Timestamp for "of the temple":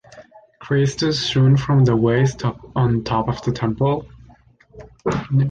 3.29-4.07